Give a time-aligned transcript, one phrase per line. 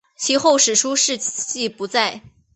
[0.17, 2.23] 其后史书事迹不载。